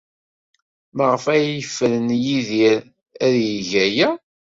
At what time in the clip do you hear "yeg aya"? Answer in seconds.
3.53-4.09